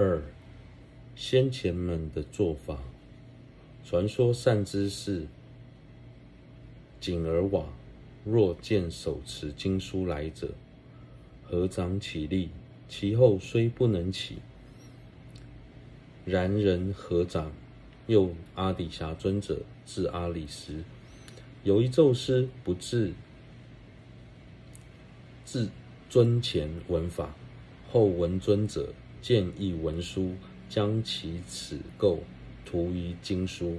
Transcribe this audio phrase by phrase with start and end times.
[0.00, 0.22] 二，
[1.16, 2.78] 先前们的做法，
[3.84, 5.26] 传说善知识
[7.00, 7.64] 紧而瓦
[8.24, 10.50] 若见手持经书来者，
[11.42, 12.50] 合掌起立，
[12.88, 14.36] 其后虽不能起，
[16.24, 17.50] 然人合掌。
[18.06, 20.84] 又阿底峡尊者至阿里时，
[21.64, 23.12] 有一咒师不至
[25.44, 25.68] 至
[26.08, 27.34] 尊前闻法，
[27.90, 30.34] 后闻尊者建议文书，
[30.68, 32.18] 将其此垢
[32.64, 33.78] 涂于经书，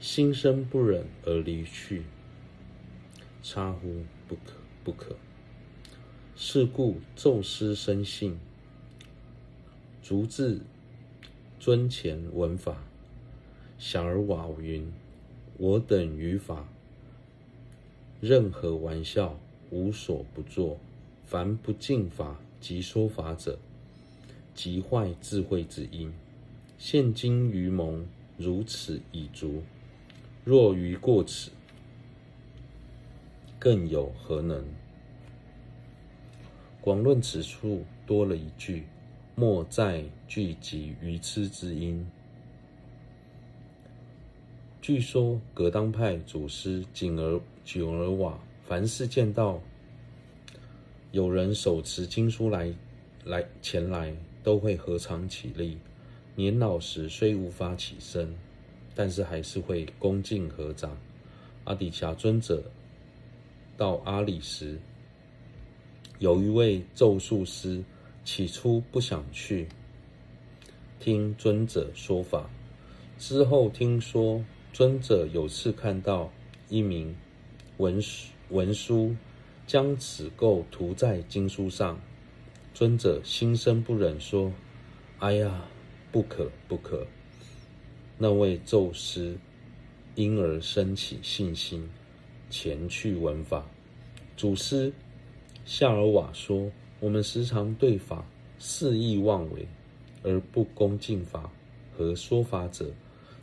[0.00, 2.02] 心生不忍而离去。
[3.42, 4.52] 差乎不可
[4.84, 5.16] 不可！
[6.36, 8.38] 是故咒师深信，
[10.02, 10.60] 逐至
[11.58, 12.84] 尊前闻法，
[13.78, 14.92] 小而瓦云
[15.58, 16.68] ：“我等于法，
[18.20, 19.38] 任何玩笑
[19.70, 20.78] 无所不作。
[21.24, 23.58] 凡不敬法及说法者，
[24.54, 26.12] 即坏智慧之因。
[26.78, 29.62] 现今愚蒙如此已足，
[30.44, 31.50] 若于过此，
[33.58, 34.64] 更有何能？”
[36.80, 38.84] 广论此处多了一句，
[39.36, 42.04] 莫再聚集愚痴之因。
[44.80, 49.60] 据说格当派祖师紧而紧而瓦，凡是见到
[51.12, 52.74] 有人手持经书来
[53.24, 54.12] 来前来，
[54.42, 55.78] 都会合掌起立。
[56.34, 58.34] 年老时虽无法起身，
[58.94, 60.96] 但是还是会恭敬合掌。
[61.64, 62.62] 阿底峡尊者
[63.76, 64.78] 到阿里时，
[66.18, 67.84] 有一位咒术师，
[68.24, 69.68] 起初不想去
[70.98, 72.48] 听尊者说法，
[73.18, 76.32] 之后听说尊者有次看到
[76.68, 77.14] 一名
[77.76, 78.00] 文
[78.50, 79.14] 文书
[79.66, 82.00] 将齿垢涂在经书上，
[82.74, 84.52] 尊者心生不忍，说
[85.20, 85.64] ：“哎呀，
[86.10, 87.06] 不可不可！”
[88.18, 89.36] 那位咒师
[90.14, 91.88] 因而升起信心，
[92.48, 93.66] 前去闻法。
[94.36, 94.92] 祖师。
[95.64, 98.26] 夏尔瓦说：“我们时常对法
[98.58, 99.68] 肆意妄为，
[100.24, 101.48] 而不恭敬法
[101.96, 102.90] 和说法者，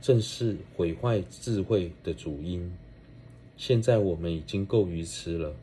[0.00, 2.72] 正是毁坏智慧的主因。
[3.56, 5.56] 现在我们已经够愚痴了，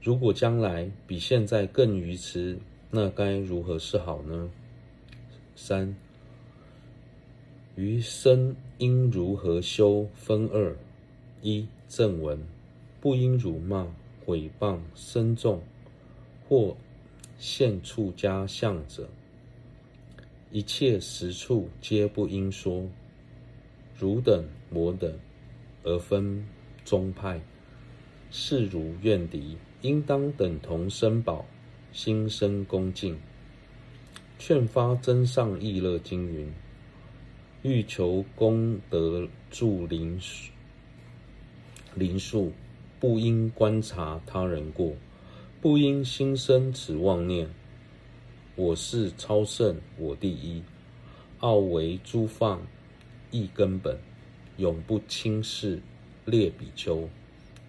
[0.00, 2.56] 如果将来比现在更愚痴，
[2.92, 4.50] 那该如何是好呢？”
[5.56, 5.96] 三，
[7.74, 10.06] 余生应如何修？
[10.14, 10.76] 分二：
[11.40, 12.38] 一、正文，
[13.00, 13.88] 不应辱骂、
[14.24, 15.60] 毁谤、僧众。
[16.48, 16.76] 或
[17.38, 19.08] 现出家相者，
[20.50, 22.86] 一切实处皆不应说。
[23.98, 25.18] 汝等我等，
[25.82, 26.46] 而分
[26.84, 27.40] 宗派，
[28.30, 31.46] 视如怨敌，应当等同生宝，
[31.92, 33.18] 心生恭敬。
[34.38, 36.50] 劝发真上意乐经云：
[37.62, 40.18] 欲求功德助灵
[41.94, 42.52] 灵树，
[42.98, 44.94] 不应观察他人过。
[45.60, 47.48] 不应心生此妄念，
[48.56, 50.60] 我是超胜，我第一，
[51.38, 52.60] 傲为诸放，
[53.30, 53.96] 亦根本，
[54.56, 55.80] 永不轻视
[56.24, 57.08] 列比丘，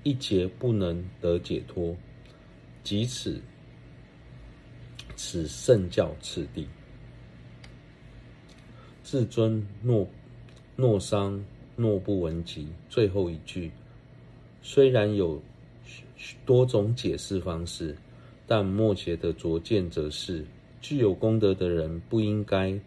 [0.01, 1.95] 一劫不能得解脱，
[2.84, 3.40] 即此，
[5.25, 6.67] 此圣教次第。
[9.06, 10.06] 至尊诺
[10.75, 11.41] 诺桑
[11.78, 13.72] 诺布文集最后一句，
[14.61, 15.41] 虽然有。
[16.45, 17.94] 多种解释方式，
[18.47, 20.45] 但末节的拙见则是：
[20.79, 22.79] 具有功德的人不应该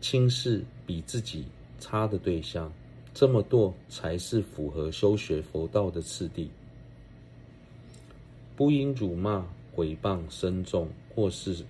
[0.00, 1.44] 轻视比自己
[1.78, 2.72] 差的对象，
[3.14, 6.50] 这么做才是符合修学佛道的次第。
[8.56, 9.46] 不应辱骂、
[9.76, 11.66] 毁谤僧众，或是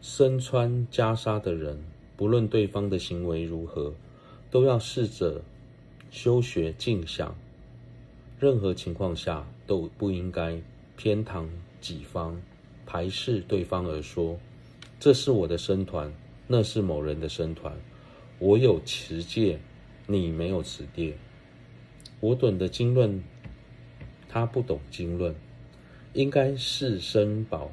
[0.00, 1.78] 身穿袈裟的人，
[2.16, 3.92] 不论对方的行为如何，
[4.50, 5.42] 都要试着
[6.10, 7.36] 修学净想。
[8.40, 10.58] 任何情况下都不应该
[10.96, 11.46] 偏袒
[11.78, 12.40] 己方，
[12.86, 14.38] 排斥对方而说
[14.98, 16.10] ：“这是我的僧团，
[16.46, 17.76] 那是某人的僧团。
[18.38, 19.60] 我有持戒，
[20.06, 21.18] 你没有持戒。
[22.20, 23.22] 我懂的经论，
[24.26, 25.34] 他不懂经论。
[26.14, 27.70] 应该视僧宝，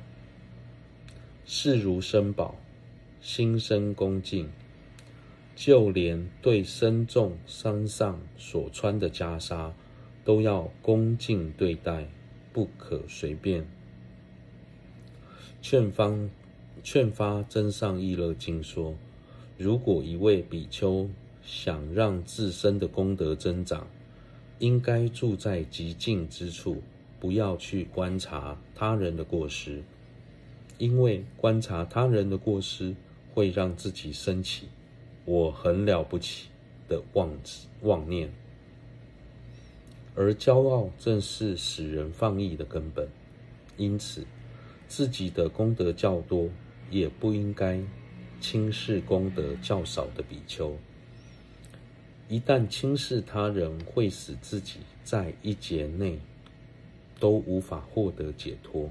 [1.45, 2.55] 视如僧宝，
[3.21, 4.49] 心生恭敬。
[5.55, 9.71] 就连对身众身上所穿的袈裟。”
[10.23, 12.07] 都要恭敬对待，
[12.53, 13.65] 不可随便。
[15.63, 16.29] 劝方
[16.83, 18.95] 劝发增上意乐经说：
[19.57, 21.09] 如果一位比丘
[21.43, 23.87] 想让自身的功德增长，
[24.59, 26.83] 应该住在极静之处，
[27.21, 29.83] 不要去观察他人的过失，
[30.79, 32.95] 因为观察他人的过失，
[33.31, 34.67] 会让自己升起
[35.23, 36.47] “我很了不起”
[36.89, 37.29] 的妄
[37.83, 38.27] 妄念，
[40.15, 43.07] 而骄傲正是使人放逸的根本。
[43.77, 44.25] 因此，
[44.87, 46.49] 自己的功德较多，
[46.89, 47.79] 也不应该
[48.39, 50.75] 轻视功德较少的比丘。
[52.27, 56.19] 一旦轻视他人，会使自己在一劫内
[57.21, 58.89] 都无法获得解脱。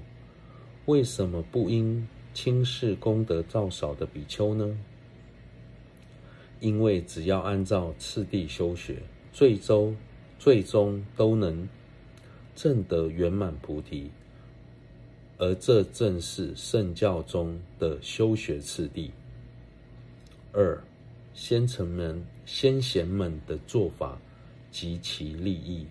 [0.86, 4.78] 为什么不应轻视功德较少的比丘呢？
[6.60, 9.96] 因为只要按照次第修学，最终
[10.38, 11.68] 最终都能
[12.54, 14.10] 证得圆满菩提。
[15.38, 19.10] 而这正是圣教中的修学次第。
[20.52, 20.78] 二，
[21.32, 24.20] 先臣们、先贤们的做法
[24.70, 25.86] 及其利益，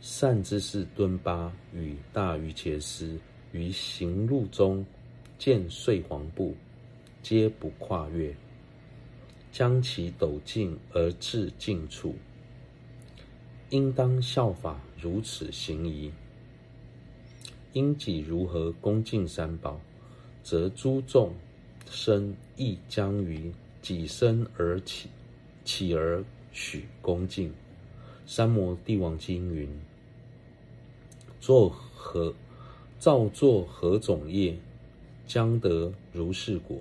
[0.00, 3.18] 善知识敦巴与大瑜伽师
[3.52, 4.84] 于行路中
[5.38, 6.56] 见碎黄布，
[7.22, 8.34] 皆不跨越，
[9.52, 12.14] 将其抖尽而至近处，
[13.68, 16.10] 应当效法如此行仪。
[17.74, 19.78] 因己如何恭敬三宝，
[20.42, 21.34] 则诸众
[21.90, 23.52] 生亦将于
[23.82, 25.10] 己身而起，
[25.62, 27.52] 起而许恭敬。
[28.26, 29.68] 三摩地王经云：
[31.40, 32.34] 作何
[32.98, 34.56] 造作何种业，
[35.26, 36.76] 将得如是果。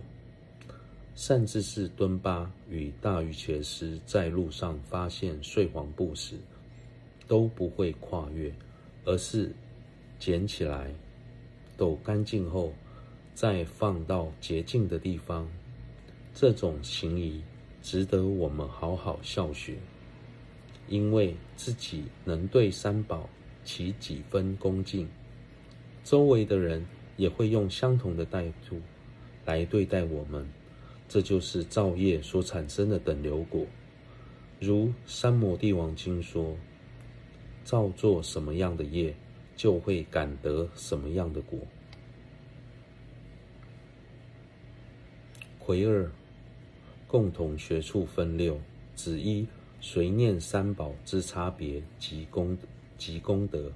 [1.16, 6.36] 善知识敦巴与大瑜伽师在路上发现穗黄布时，
[7.28, 8.54] 都不会跨越，
[9.06, 9.52] 而是。
[10.20, 10.94] 捡起来，
[11.78, 12.74] 抖干净后，
[13.34, 15.48] 再放到洁净的地方。
[16.36, 17.42] 这种行仪
[17.82, 19.78] 值得我们好好效学，
[20.90, 23.30] 因为自己能对三宝
[23.70, 25.08] 起几分恭敬，
[26.04, 26.84] 周围的人
[27.18, 28.82] 也会用相同的态度
[29.46, 30.44] 来对待我们。
[31.08, 33.64] 这就是造业所产生的等流果。
[34.60, 36.58] 如《三摩地王经》说
[37.64, 39.14] ：“造作什么样的业。”
[39.60, 41.60] 就会感得什么样的果。
[45.60, 46.10] 癸二，
[47.06, 48.58] 共同学处分六：
[48.96, 49.46] 子一，
[49.82, 52.62] 随念三宝之差别及功德
[53.00, 53.72] 及功德，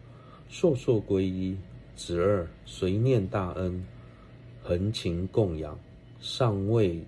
[0.49, 1.55] 数数归依；
[1.95, 3.83] 子二，随念大恩，
[4.61, 5.79] 恒勤供养，
[6.19, 7.03] 尚未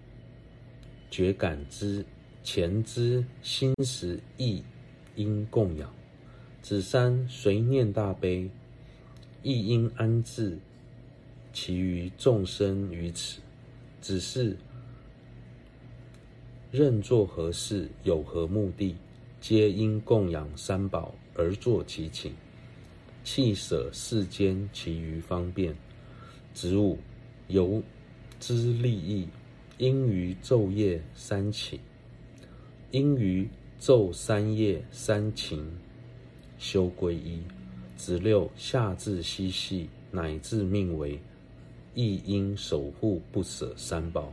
[1.12, 2.03] 觉感知
[2.44, 4.63] 前之心时亦
[5.15, 5.88] 应供养；
[6.63, 8.50] 子三，随念大悲。
[9.47, 10.57] 亦应安置
[11.53, 13.39] 其余众生于此，
[14.01, 14.57] 只是
[16.71, 18.95] 任作何事，有何目的，
[19.39, 22.34] 皆因供养三宝而作其请，
[23.24, 25.76] 弃舍世间其余方便。
[26.54, 26.98] 子午，
[27.48, 27.84] 由
[28.40, 29.28] 之利益，
[29.78, 31.78] 应于昼夜三请，
[32.92, 33.50] 应于
[33.80, 35.70] 昼三夜三勤
[36.58, 37.42] 修归一。
[37.98, 41.20] 子六，下至嬉戏，乃至命为，
[41.94, 44.32] 亦应守护不舍三宝。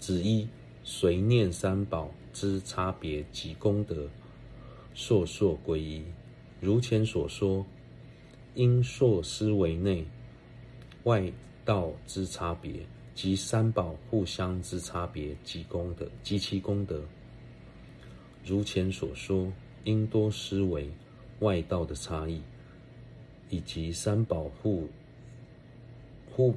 [0.00, 0.48] 子一，
[0.82, 4.08] 随念三宝之差别及功德，
[5.00, 6.02] 数数归依。
[6.60, 7.64] 如前所说，
[8.56, 10.04] 应数思维内
[11.04, 11.32] 外
[11.64, 12.84] 道之差别，
[13.14, 17.00] 及三宝互相之差别及功德及其功德。
[18.44, 19.52] 如前所说，
[19.84, 20.90] 应多思维。
[21.38, 22.42] 外道的差异，
[23.48, 24.88] 以及三宝互
[26.32, 26.52] 互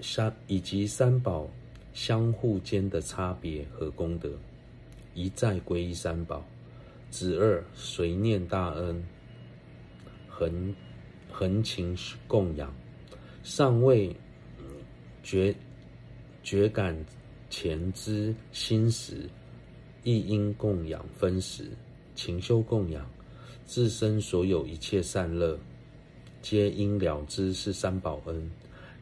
[0.00, 1.48] 相以及三宝
[1.94, 4.38] 相互间的差别和功德，
[5.14, 6.44] 一再皈依三宝。
[7.10, 9.02] 子二随念大恩，
[10.28, 10.74] 恒
[11.30, 11.96] 恒勤
[12.26, 12.72] 供养，
[13.42, 14.14] 尚未
[15.22, 15.54] 觉
[16.42, 16.96] 觉感
[17.48, 19.28] 前之心时，
[20.04, 21.70] 亦应供养分时，
[22.14, 23.08] 勤修供养。
[23.64, 25.58] 自身所有一切善乐，
[26.40, 28.50] 皆应了知是三宝恩，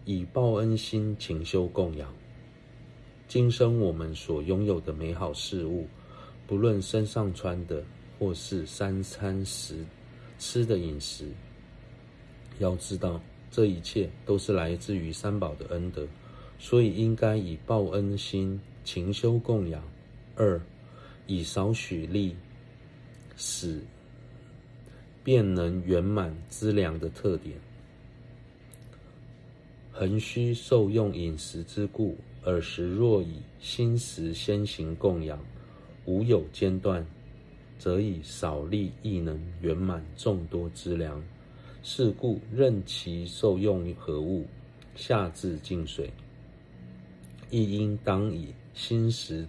[0.05, 2.13] 以报恩心勤修供养。
[3.29, 5.87] 今生我们所拥有的美好事物，
[6.49, 7.85] 不论身上穿的，
[8.19, 9.85] 或是三餐食
[10.39, 11.27] 吃的饮食，
[12.59, 13.21] 要知道
[13.51, 16.07] 这一切都是来自于三宝的恩德，
[16.59, 19.83] 所以应该以报恩心勤修供养。
[20.35, 20.61] 二，
[21.27, 22.37] 以少许力
[23.37, 23.81] 使。
[25.25, 27.59] 便能圆满资粮的特点，
[29.91, 35.45] 恒须受用饮食之故，尔时若以心时先行供养，
[36.05, 37.05] 无有间断，
[37.79, 41.23] 则以少力亦能圆满众多资粮。
[41.83, 44.45] 是故任其受用何物，
[44.97, 46.13] 下至净水，
[47.49, 49.47] 亦应当以心食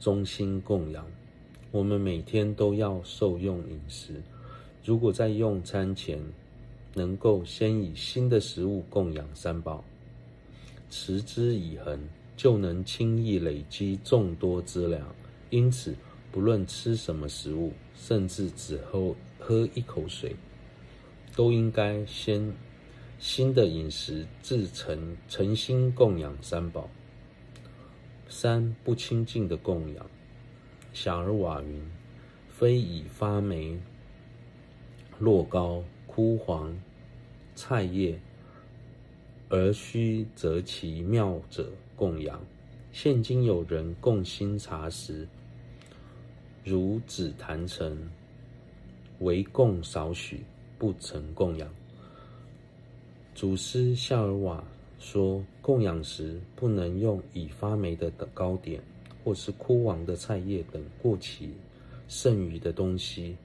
[0.00, 1.06] 中心供养。
[1.70, 4.20] 我们每天都要受用饮食，
[4.84, 6.18] 如果在用餐前
[6.94, 9.84] 能够先以新的食物供养三宝，
[10.90, 11.98] 持之以恒，
[12.36, 15.00] 就能轻易累积众多资粮。
[15.50, 15.94] 因此，
[16.32, 20.34] 不论吃什么食物，甚至只喝喝一口水，
[21.36, 22.52] 都应该先
[23.18, 26.88] 新的饮食自诚诚心供养三宝。
[28.28, 30.06] 三不清净的供养。
[30.94, 31.82] 小儿瓦云
[32.48, 33.78] ：“非以发霉、
[35.18, 36.74] 落高、枯黄
[37.54, 38.18] 菜叶，
[39.50, 42.42] 而须择其妙者供养。
[42.90, 45.28] 现今有人供新茶时，
[46.64, 48.10] 如紫檀橙，
[49.20, 50.44] 唯供少许，
[50.78, 51.68] 不曾供养。”
[53.34, 54.62] 祖师夏尔瓦
[54.98, 58.82] 说：“供养时不能用已发霉的糕点。”
[59.24, 61.54] 或是枯黄的菜叶等过期
[62.08, 63.36] 剩余的东西，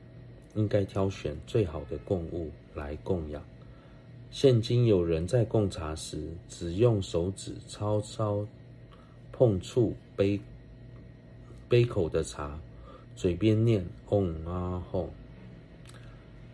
[0.56, 3.46] 应该挑选最好的供物来供养。
[4.32, 8.44] 现今有人在供茶时，只用手指稍稍
[9.32, 10.42] 碰触杯
[11.70, 12.60] 杯口的茶，
[13.18, 15.08] 嘴边念“嗡啊吽”，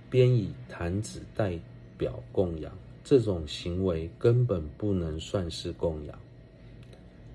[0.10, 1.60] 边以檀子代
[1.98, 2.72] 表供养，
[3.04, 6.18] 这种行为根本不能算是供养。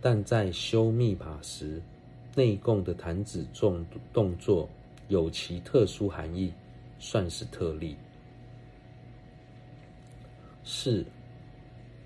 [0.01, 1.83] 但在修密法时，
[2.35, 4.67] 内供的檀子动动作
[5.09, 6.51] 有其特殊含义，
[6.99, 7.97] 算是特例。
[10.65, 11.05] 四、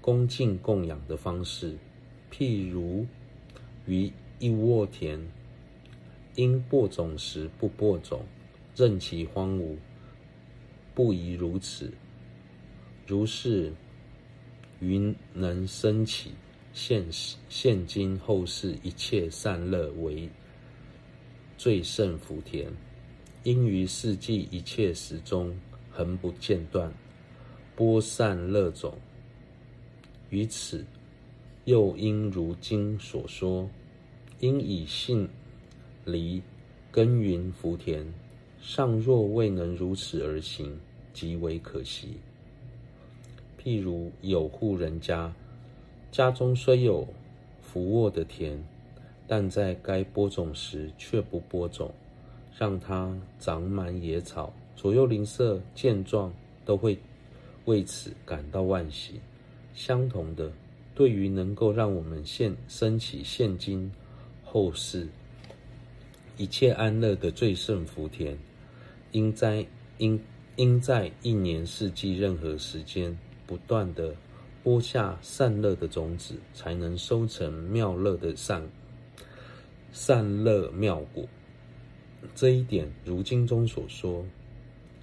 [0.01, 1.77] 恭敬供养的方式，
[2.33, 3.07] 譬如
[3.87, 4.11] 于
[4.41, 5.21] 一窝田，
[6.35, 8.25] 因播种时不播种，
[8.75, 9.77] 任其荒芜，
[10.95, 11.93] 不宜如此。
[13.07, 13.73] 如是，
[14.81, 16.33] 云能升起。
[16.75, 17.07] 现
[17.51, 20.31] 现今后世一切善乐为
[21.59, 22.73] 最胜福田，
[23.43, 25.55] 应于世纪一切时中
[25.91, 26.91] 恒不间断
[27.77, 28.97] 播善乐种。
[30.31, 30.87] 于此，
[31.67, 33.69] 又应如经所说，
[34.41, 35.29] 应以信
[36.05, 36.43] 离
[36.91, 38.07] 耕耘福田。
[38.61, 40.79] 尚若未能如此而行，
[41.13, 42.19] 极为可惜。
[43.61, 45.33] 譬如有户人家。
[46.13, 47.09] 家中虽有
[47.63, 48.63] 俯卧的田，
[49.27, 51.91] 但在该播种时却不播种，
[52.59, 54.53] 让它长满野草。
[54.77, 56.31] 左右邻舍见状，
[56.67, 56.99] 都会
[57.65, 59.21] 为此感到惋惜。
[59.75, 60.53] 相同的，
[60.95, 63.91] 对于能够让我们现生起现今
[64.45, 65.09] 后世
[66.37, 68.37] 一切安乐的最胜福田，
[69.13, 69.67] 应在
[69.99, 70.21] 应
[70.57, 74.15] 应在一年四季任何时间不断的。
[74.65, 78.63] 播下善乐的种子，才能收成妙乐的善
[79.91, 81.27] 善乐妙果。
[82.33, 84.25] 这一点，如经中所说，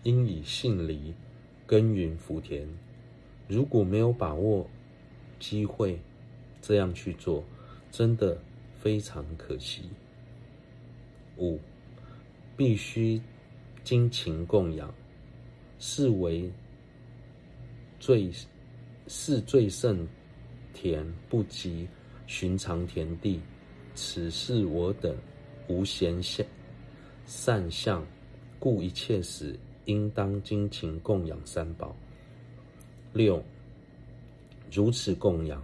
[0.03, 1.13] 应以信离
[1.67, 2.65] 耕耘福田。
[3.49, 4.65] 如果没有把握
[5.41, 5.99] 机会
[6.61, 7.43] 这样去做，
[7.91, 8.41] 真的
[8.79, 9.89] 非常可惜。
[11.39, 11.59] 五，
[12.55, 13.19] 必须
[13.83, 14.93] 精勤供养，
[15.79, 16.51] 是为
[17.99, 18.31] 最。
[19.11, 20.07] 是最胜
[20.71, 21.87] 田不及
[22.27, 23.41] 寻常田地，
[23.95, 25.17] 此是我等
[25.67, 26.45] 无闲相
[27.25, 28.05] 善相，
[28.59, 31.95] 故一切时应当精勤供养三宝。
[33.11, 33.43] 六，
[34.71, 35.59] 如此供养，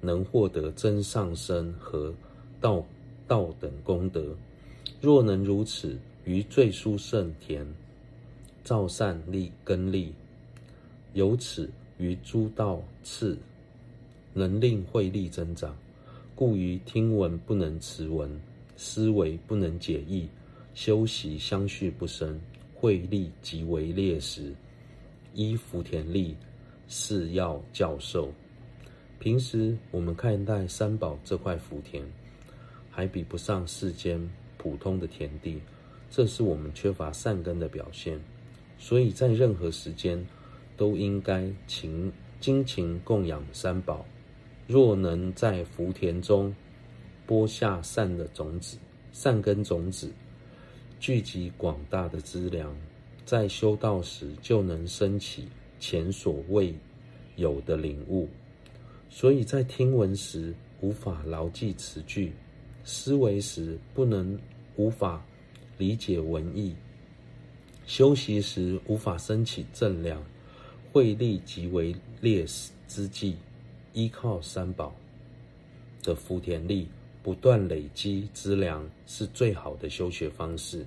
[0.00, 2.14] 能获得真上身和
[2.62, 2.82] 道
[3.28, 4.34] 道等功德。
[5.06, 7.64] 若能如此，于最殊胜田
[8.64, 10.12] 造善利根利，
[11.12, 11.70] 由此。
[11.98, 13.38] 于诸道次，
[14.34, 15.76] 能令慧力增长，
[16.34, 18.28] 故于听闻不能持闻，
[18.76, 20.28] 思维不能解义，
[20.74, 22.40] 修习相续不生，
[22.74, 24.52] 慧力即为劣时，
[25.34, 26.34] 依福田力
[26.88, 28.32] 是要教授。
[29.20, 32.04] 平时我们看待三宝这块福田，
[32.90, 34.20] 还比不上世间
[34.66, 35.60] 普通的田地，
[36.10, 38.20] 这是我们缺乏善根的表现。
[38.76, 40.26] 所以在任何时间，
[40.76, 44.04] 都应该勤精勤供养三宝。
[44.66, 46.52] 若能在福田中
[47.26, 48.76] 播下善的种子、
[49.12, 50.10] 善根种子，
[50.98, 52.76] 聚集广大的资粮，
[53.24, 55.46] 在修道时就能升起
[55.78, 56.74] 前所未
[57.36, 58.28] 有的领悟。
[59.08, 62.32] 所以在听闻时无法牢记词句，
[62.82, 64.36] 思维时不能
[64.76, 65.24] 无法
[65.78, 66.74] 理解文义，
[67.86, 70.22] 休息时无法升起正量。
[70.92, 73.36] 慧力极为劣势之际，
[73.92, 74.94] 依靠三宝
[76.02, 76.88] 的福田力，
[77.22, 80.86] 不断累积资粮，是最好的修学方式。